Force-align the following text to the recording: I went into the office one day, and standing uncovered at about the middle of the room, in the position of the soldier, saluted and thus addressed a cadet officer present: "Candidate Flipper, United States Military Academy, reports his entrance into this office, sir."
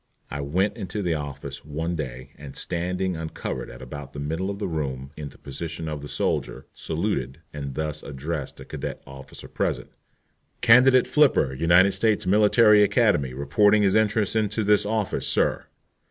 I 0.31 0.41
went 0.41 0.77
into 0.77 1.03
the 1.03 1.13
office 1.13 1.63
one 1.63 1.95
day, 1.95 2.31
and 2.35 2.55
standing 2.57 3.15
uncovered 3.15 3.69
at 3.69 3.83
about 3.83 4.13
the 4.13 4.19
middle 4.19 4.49
of 4.49 4.57
the 4.57 4.67
room, 4.67 5.11
in 5.15 5.29
the 5.29 5.37
position 5.37 5.87
of 5.87 6.01
the 6.01 6.07
soldier, 6.07 6.65
saluted 6.73 7.41
and 7.53 7.75
thus 7.75 8.01
addressed 8.01 8.59
a 8.59 8.65
cadet 8.65 9.03
officer 9.05 9.47
present: 9.47 9.91
"Candidate 10.61 11.05
Flipper, 11.05 11.53
United 11.53 11.91
States 11.91 12.25
Military 12.25 12.81
Academy, 12.81 13.35
reports 13.35 13.77
his 13.77 13.95
entrance 13.95 14.35
into 14.35 14.63
this 14.63 14.87
office, 14.87 15.27
sir." 15.27 15.67